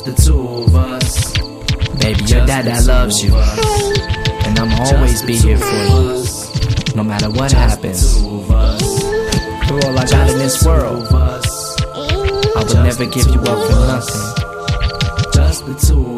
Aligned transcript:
Just 0.00 0.24
the 0.24 0.32
two 0.32 0.40
of 0.40 0.74
us. 0.74 1.32
Baby, 2.00 2.24
your 2.24 2.46
dad 2.46 2.64
that 2.64 2.86
loves 2.86 3.22
you. 3.22 3.34
And 3.34 4.58
I'm 4.58 4.72
always 4.80 5.22
be 5.22 5.36
here 5.36 5.58
for 5.58 5.66
you. 5.66 6.24
No 6.96 7.04
matter 7.04 7.28
what 7.30 7.52
happens. 7.52 8.16
You're 8.22 8.30
all 8.32 9.98
I 9.98 10.06
got 10.08 10.30
in 10.30 10.38
this 10.38 10.64
world. 10.64 11.06
I 11.12 12.64
will 12.64 12.82
never 12.82 13.04
give 13.04 13.26
you 13.26 13.40
up 13.40 13.60
for 13.68 13.76
nothing. 13.92 14.40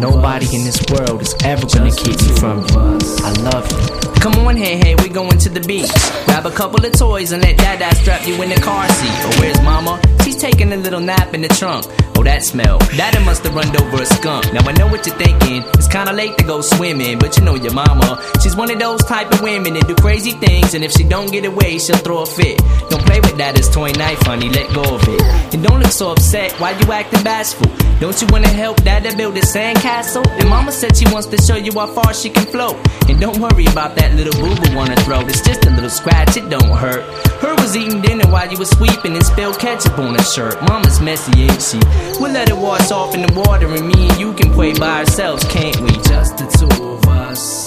Nobody 0.00 0.46
in 0.56 0.64
this 0.64 0.82
world 0.90 1.22
is 1.22 1.36
ever 1.44 1.66
gonna 1.66 1.94
keep 1.94 2.20
me 2.20 2.34
from 2.34 2.58
you. 2.58 2.98
I 3.22 3.30
love 3.46 3.70
you. 3.70 3.78
Come 4.20 4.34
on, 4.46 4.56
hey, 4.56 4.76
hey, 4.76 4.96
we 4.96 5.08
going 5.08 5.38
to 5.38 5.48
the 5.48 5.60
beach. 5.60 5.92
Grab 6.26 6.46
a 6.46 6.50
couple 6.50 6.84
of 6.84 6.92
toys 6.92 7.30
and 7.30 7.42
let 7.42 7.56
dad 7.58 7.96
strap 7.98 8.26
you 8.26 8.42
in 8.42 8.48
the 8.50 8.60
car 8.60 8.88
seat. 8.88 9.08
Oh, 9.08 9.36
where's 9.38 9.62
mama? 9.62 10.00
She's 10.24 10.36
taking 10.36 10.72
a 10.72 10.76
little 10.76 11.00
nap 11.00 11.32
in 11.32 11.42
the 11.42 11.48
trunk. 11.48 11.86
Oh, 12.18 12.24
that 12.24 12.42
smell. 12.42 12.78
Daddy 12.98 13.24
must 13.24 13.44
have 13.44 13.54
run 13.54 13.70
over 13.80 14.02
a 14.02 14.06
skunk. 14.06 14.52
Now 14.52 14.66
I 14.66 14.72
know 14.72 14.88
what 14.88 15.06
you're 15.06 15.14
thinking. 15.14 15.62
It's 15.78 15.86
kinda 15.86 16.12
late 16.12 16.36
to 16.38 16.44
go 16.44 16.60
swimming, 16.60 17.16
but 17.16 17.36
you 17.36 17.44
know 17.44 17.54
your 17.54 17.72
mama. 17.72 18.20
She's 18.42 18.56
one 18.56 18.72
of 18.72 18.78
those 18.80 19.04
type 19.04 19.30
of 19.30 19.40
women 19.40 19.74
that 19.74 19.86
do 19.86 19.94
crazy 19.94 20.32
things, 20.32 20.74
and 20.74 20.82
if 20.82 20.90
she 20.90 21.04
don't 21.04 21.30
get 21.30 21.44
away, 21.44 21.78
she'll 21.78 21.96
throw 21.98 22.22
a 22.22 22.26
fit. 22.26 22.60
Don't 22.90 23.06
play 23.06 23.20
with 23.20 23.38
daddy's 23.38 23.68
toy 23.68 23.92
knife, 23.92 24.20
honey. 24.26 24.48
Let 24.50 24.66
go 24.74 24.82
of 24.96 25.06
it. 25.06 25.22
And 25.54 25.62
don't 25.62 25.78
look 25.78 25.92
so 25.92 26.10
upset. 26.10 26.50
Why 26.58 26.70
you 26.72 26.90
acting 26.90 27.22
bashful? 27.22 27.70
Don't 28.00 28.20
you 28.20 28.26
wanna 28.32 28.48
help 28.48 28.82
daddy 28.82 29.14
build 29.14 29.36
a 29.36 29.42
sandcastle? 29.42 30.26
And 30.40 30.48
mama 30.48 30.72
said 30.72 30.96
she 30.96 31.06
wants 31.12 31.28
to 31.28 31.40
show 31.40 31.54
you 31.54 31.70
how 31.72 31.86
far 31.86 32.12
she 32.14 32.30
can 32.30 32.46
float. 32.46 32.76
And 33.08 33.20
don't 33.20 33.38
worry 33.38 33.66
about 33.66 33.94
that 33.94 34.14
little 34.14 34.34
boo 34.42 34.56
boo 34.56 34.76
on 34.76 34.88
her 34.88 35.00
throat. 35.06 35.28
It's 35.28 35.40
just 35.40 35.66
a 35.66 35.70
little 35.70 35.90
scratch, 35.90 36.36
it 36.36 36.50
don't 36.50 36.76
hurt. 36.76 37.02
Her 37.42 37.54
was 37.56 37.76
eating 37.76 38.00
dinner 38.02 38.28
while 38.30 38.50
you 38.50 38.58
was 38.58 38.70
sweeping 38.70 39.14
and 39.14 39.24
spilled 39.24 39.58
ketchup 39.60 39.98
on 39.98 40.14
her 40.14 40.24
shirt. 40.24 40.60
Mama's 40.62 41.00
messy, 41.00 41.42
ain't 41.42 41.62
she? 41.62 41.78
We'll 42.20 42.32
let 42.32 42.48
it 42.48 42.56
wash 42.56 42.90
off 42.90 43.14
in 43.14 43.22
the 43.22 43.32
water, 43.40 43.66
and 43.72 43.86
me 43.86 44.08
and 44.08 44.18
you 44.18 44.32
can 44.34 44.52
play 44.52 44.72
by 44.72 45.00
ourselves, 45.00 45.44
can't 45.44 45.78
we? 45.80 45.90
Just 46.02 46.36
the 46.38 46.46
two 46.58 46.84
of 46.84 47.04
us. 47.06 47.66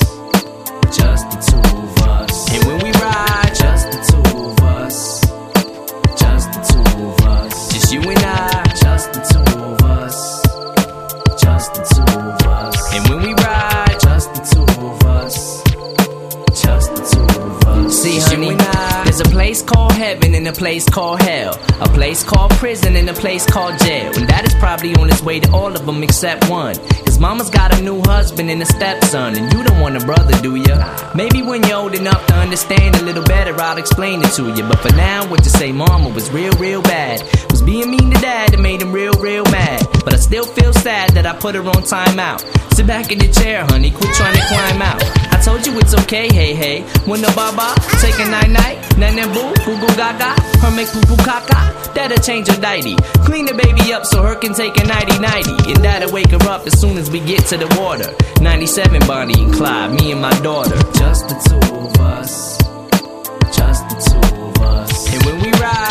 Just 0.97 1.29
the 1.31 1.39
two 1.49 1.77
of 1.77 1.97
us. 2.09 2.53
And 2.53 2.63
when 2.65 2.79
we 2.83 2.91
ride, 2.99 3.53
just 3.55 3.91
the 3.91 3.99
two 4.09 4.39
of 4.39 4.59
us. 4.59 5.21
Just 6.19 6.51
the 6.53 6.61
two 6.69 7.05
of 7.05 7.19
us. 7.27 7.71
Just 7.73 7.93
you 7.93 8.01
and 8.01 8.19
I. 8.19 8.63
Just 8.75 9.13
the 9.13 9.21
two 9.31 9.63
of 9.63 9.81
us. 9.83 10.41
Just 11.41 11.73
the 11.75 11.83
two 11.95 12.17
of 12.19 12.41
us. 12.47 12.93
And 12.93 13.07
when 13.09 13.21
we 13.25 13.33
ride, 13.33 13.97
just 14.01 14.33
the 14.33 14.41
two 14.51 14.85
of 14.85 15.03
us. 15.03 15.63
Just 16.61 16.89
the 16.95 17.03
two 17.11 17.41
of 17.41 17.63
us. 17.67 18.01
See, 18.01 18.19
honey, 18.19 18.55
place 19.61 19.75
called 19.75 19.91
heaven 19.91 20.33
and 20.33 20.47
a 20.47 20.51
place 20.51 20.85
called 20.85 21.21
hell. 21.21 21.53
A 21.81 21.89
place 21.89 22.23
called 22.23 22.51
prison 22.51 22.95
and 22.95 23.09
a 23.09 23.13
place 23.13 23.45
called 23.45 23.77
jail. 23.79 24.11
And 24.15 24.27
that 24.27 24.45
is 24.45 24.55
probably 24.55 24.95
on 24.95 25.09
its 25.09 25.21
way 25.21 25.39
to 25.39 25.51
all 25.51 25.75
of 25.75 25.85
them 25.85 26.01
except 26.03 26.49
one. 26.49 26.75
His 27.05 27.19
mama's 27.19 27.49
got 27.49 27.77
a 27.77 27.81
new 27.81 28.01
husband 28.01 28.49
and 28.49 28.61
a 28.61 28.65
stepson, 28.65 29.35
and 29.37 29.53
you 29.53 29.63
don't 29.63 29.79
want 29.79 30.01
a 30.01 30.05
brother, 30.05 30.33
do 30.41 30.55
ya? 30.55 30.77
Maybe 31.13 31.43
when 31.43 31.63
you're 31.63 31.77
old 31.77 31.93
enough 31.93 32.25
to 32.27 32.33
understand 32.35 32.95
a 32.95 33.03
little 33.03 33.23
better, 33.23 33.53
I'll 33.59 33.77
explain 33.77 34.21
it 34.23 34.31
to 34.33 34.53
you. 34.55 34.63
But 34.67 34.79
for 34.79 34.95
now, 34.95 35.29
what 35.29 35.43
you 35.43 35.51
say, 35.51 35.71
mama 35.71 36.09
was 36.09 36.31
real, 36.31 36.53
real 36.53 36.81
bad. 36.81 37.21
Was 37.51 37.61
being 37.61 37.91
mean 37.91 38.09
to 38.11 38.19
dad 38.19 38.53
and 38.53 38.63
made 38.63 38.81
him 38.81 38.91
real, 38.91 39.13
real 39.13 39.45
mad. 39.45 39.85
But 40.03 40.13
I 40.13 40.17
still 40.17 40.45
feel 40.45 40.73
sad 40.73 41.11
that 41.11 41.25
I 41.27 41.35
put 41.37 41.55
her 41.55 41.61
on 41.61 41.83
timeout. 41.83 42.41
Sit 42.73 42.87
back 42.87 43.11
in 43.11 43.19
the 43.19 43.27
chair, 43.27 43.65
honey, 43.65 43.91
quit 43.91 44.13
trying 44.15 44.35
to 44.35 44.45
climb 44.47 44.81
out. 44.81 45.30
Told 45.43 45.65
you 45.65 45.77
it's 45.79 45.95
okay, 46.03 46.31
hey, 46.31 46.53
hey. 46.53 46.81
When 47.09 47.21
the 47.21 47.31
baba, 47.35 47.73
take 47.99 48.19
a 48.19 48.29
night 48.29 48.49
night, 48.51 48.77
nene 48.97 49.25
boo, 49.33 49.53
goo 49.65 49.75
goo 49.81 49.95
gaga, 49.97 50.39
her 50.61 50.71
make 50.75 50.87
poo 50.89 51.01
poo 51.01 51.15
caca. 51.25 51.93
That'll 51.95 52.17
change 52.19 52.47
her 52.47 52.59
nighty. 52.61 52.95
Clean 53.25 53.45
the 53.45 53.53
baby 53.53 53.91
up 53.91 54.05
so 54.05 54.21
her 54.21 54.35
can 54.35 54.53
take 54.53 54.77
a 54.77 54.83
nighty 54.85 55.17
nighty. 55.19 55.73
And 55.73 55.83
that'll 55.83 56.11
wake 56.11 56.29
her 56.31 56.43
up 56.49 56.67
as 56.67 56.79
soon 56.79 56.97
as 56.97 57.09
we 57.09 57.19
get 57.19 57.45
to 57.47 57.57
the 57.57 57.67
water. 57.81 58.13
97 58.41 59.01
Bonnie 59.07 59.41
and 59.43 59.53
Clyde, 59.53 59.91
me 59.99 60.11
and 60.11 60.21
my 60.21 60.31
daughter. 60.41 60.75
Just 60.93 61.27
the 61.29 61.35
two 61.49 61.75
of 61.75 61.97
us. 61.99 62.57
Just 63.57 63.89
the 63.89 63.97
two 63.97 64.41
of 64.45 64.57
us. 64.61 65.13
And 65.13 65.25
when 65.25 65.41
we 65.41 65.51
ride, 65.59 65.90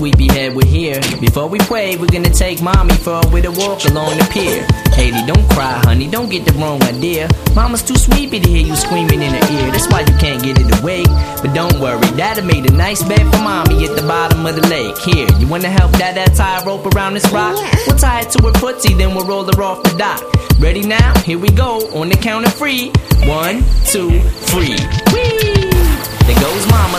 I. 0.00 0.32
head, 0.32 0.54
we're 0.54 0.66
here. 0.66 1.00
Before 1.20 1.48
we 1.48 1.58
pray, 1.58 1.96
we're 1.96 2.06
gonna 2.06 2.30
take 2.30 2.62
mommy 2.62 2.94
for 2.94 3.20
a 3.22 3.28
with 3.28 3.44
a 3.44 3.52
walk 3.52 3.84
along 3.84 4.16
the 4.16 4.24
pier. 4.32 4.64
Hailie, 4.96 5.26
don't 5.26 5.46
cry, 5.50 5.80
honey, 5.84 6.08
don't 6.08 6.30
get 6.30 6.46
the 6.46 6.52
wrong 6.54 6.82
idea. 6.84 7.28
Mama's 7.54 7.82
too 7.82 7.96
sleepy 7.96 8.40
to 8.40 8.48
hear 8.48 8.64
you 8.66 8.74
screaming 8.74 9.20
in 9.22 9.32
her 9.32 9.46
ear. 9.52 9.70
That's 9.70 9.88
why 9.88 10.00
you 10.00 10.16
can't 10.18 10.42
get 10.42 10.58
it 10.58 10.80
awake. 10.80 11.06
But 11.42 11.52
don't 11.54 11.78
worry, 11.78 12.00
Daddy 12.16 12.42
made 12.42 12.70
a 12.70 12.74
nice 12.74 13.02
bed 13.02 13.20
for 13.32 13.42
mommy 13.42 13.84
at 13.84 13.94
the 13.94 14.06
bottom 14.06 14.46
of 14.46 14.56
the 14.56 14.66
lake. 14.68 14.96
Here, 14.98 15.28
you 15.38 15.46
wanna 15.46 15.70
help 15.70 15.92
Dad 15.92 16.16
tie 16.34 16.62
a 16.62 16.64
rope 16.64 16.86
around 16.94 17.14
this 17.14 17.28
rock? 17.30 17.56
Yeah. 17.56 17.76
We'll 17.86 17.98
tie 17.98 18.22
it 18.22 18.30
to 18.30 18.42
her 18.44 18.52
footsie, 18.52 18.96
then 18.96 19.14
we'll 19.14 19.26
roll 19.26 19.44
her 19.44 19.62
off 19.62 19.82
the 19.82 19.94
dock. 19.98 20.22
Ready 20.58 20.82
now? 20.86 21.12
Here 21.20 21.38
we 21.38 21.48
go, 21.48 21.80
on 21.92 22.08
the 22.08 22.16
count 22.16 22.46
of 22.46 22.54
three. 22.54 22.90
One, 23.26 23.62
two, 23.84 24.10
three. 24.50 24.78
Whee! 25.12 25.21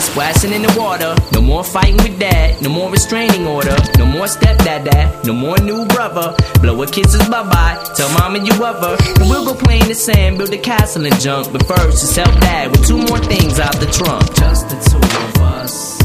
Splashing 0.10 0.52
in 0.54 0.62
the 0.62 0.74
water. 0.78 1.16
No 1.34 1.42
more 1.42 1.64
fighting 1.64 1.98
with 1.98 2.20
dad, 2.20 2.62
no 2.62 2.70
more 2.70 2.92
restraining 2.92 3.48
order. 3.48 3.76
No 3.98 4.06
more 4.06 4.26
stepdad 4.28 4.86
dad, 4.86 5.26
no 5.26 5.34
more 5.34 5.58
new 5.58 5.86
brother. 5.88 6.36
Blow 6.62 6.80
her 6.82 6.88
kisses 6.88 7.28
bye 7.30 7.44
bye, 7.44 7.82
tell 7.96 8.10
mama 8.20 8.40
you 8.40 8.54
love 8.60 8.80
her. 8.84 8.96
And 9.20 9.30
we'll 9.30 9.46
go 9.46 9.56
play 9.56 9.80
in 9.80 9.88
the 9.88 9.96
sand, 9.96 10.38
build 10.38 10.54
a 10.54 10.58
castle 10.58 11.06
and 11.06 11.20
junk. 11.20 11.52
But 11.52 11.66
first, 11.66 12.02
just 12.02 12.16
help 12.16 12.34
dad 12.42 12.72
with 12.72 12.86
two 12.86 12.98
more 12.98 13.20
things 13.20 13.60
out 13.60 13.76
the 13.80 13.88
trunk. 13.88 14.24
Just 14.36 14.70
the 14.70 14.78
two 14.90 14.98
of 14.98 15.42
us. 15.42 15.98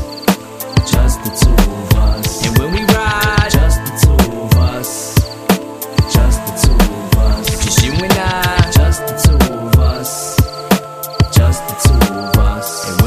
Just 0.91 1.19
the 1.25 1.31
two 1.45 1.53
of 1.53 1.93
us. 1.99 2.47
And 2.47 2.59
when 2.59 2.73
we 2.73 2.83
ride, 2.95 3.51
just 3.51 3.79
the 3.85 3.93
two 4.03 4.41
of 4.41 4.55
us. 4.73 5.15
Just 6.15 6.39
the 6.47 6.53
two 6.65 6.75
of 6.75 7.19
us. 7.19 7.65
Just 7.65 7.85
you 7.85 7.93
and 7.93 8.13
I. 8.13 8.71
Just 8.73 9.01
the 9.07 9.15
two 9.27 9.55
of 9.55 9.75
us. 9.79 10.37
Just 11.37 11.61
the 11.69 11.75
two 11.89 12.15
of 12.15 12.39
us. 12.39 12.98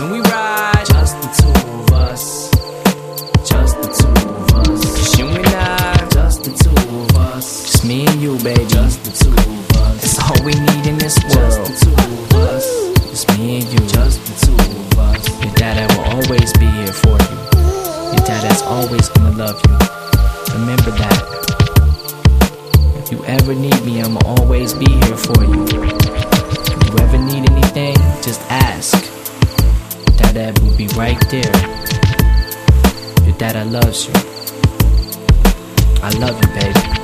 Just 8.82 9.04
the 9.04 9.14
two 9.14 9.30
of 9.30 9.78
us. 9.78 10.02
That's 10.02 10.18
all 10.26 10.42
we 10.44 10.54
need 10.54 10.88
in 10.88 10.98
this 10.98 11.22
world. 11.30 11.68
Just 11.70 11.86
the 11.86 11.86
two 11.86 11.94
of 11.94 12.34
us. 12.50 12.66
Just 13.12 13.30
me 13.38 13.62
and 13.62 13.70
you. 13.70 13.80
Just 13.88 14.18
the 14.26 14.34
two 14.42 14.58
of 14.58 14.98
us. 14.98 15.22
Your 15.46 15.54
dad 15.54 15.86
will 15.92 16.06
always 16.18 16.52
be 16.58 16.66
here 16.66 16.92
for 16.92 17.14
you. 17.14 17.38
Your 18.10 18.26
dad 18.26 18.44
is 18.52 18.64
always 18.64 19.08
gonna 19.10 19.38
love 19.38 19.62
you. 19.70 19.78
Remember 20.58 20.90
that. 20.98 21.22
If 22.98 23.12
you 23.12 23.24
ever 23.26 23.54
need 23.54 23.80
me, 23.86 24.02
I'ma 24.02 24.20
always 24.26 24.74
be 24.74 24.90
here 24.90 25.18
for 25.18 25.38
you. 25.46 25.62
If 25.62 26.90
you 26.90 26.98
ever 27.06 27.20
need 27.20 27.52
anything, 27.52 27.96
just 28.26 28.42
ask. 28.50 28.98
Dad 30.34 30.58
will 30.60 30.76
be 30.76 30.88
right 30.98 31.22
there. 31.30 31.54
Your 33.28 33.38
dad 33.38 33.62
loves 33.72 34.08
you. 34.08 34.14
I 36.02 36.10
love 36.18 36.42
you, 36.42 36.50
baby. 36.60 37.01